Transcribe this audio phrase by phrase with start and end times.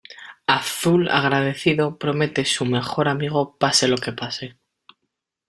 [0.47, 4.57] Azul agradecido promete su mejor amigo pase lo que pase.